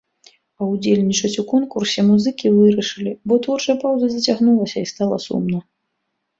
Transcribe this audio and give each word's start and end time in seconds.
Паўдзельнічаць 0.61 1.39
у 1.43 1.45
конкурсе 1.51 1.99
музыкі 2.09 2.53
вырашылі, 2.57 3.11
бо 3.29 3.33
творчая 3.45 3.77
паўза 3.87 4.07
зацягнулася 4.17 4.77
і 4.87 4.91
стала 4.97 5.17
сумна. 5.31 5.59